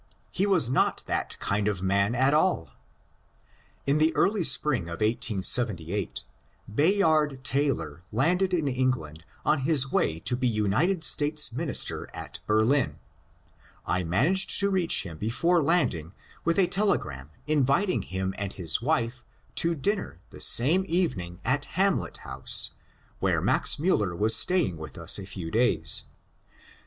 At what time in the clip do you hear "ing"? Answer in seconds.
17.89-18.01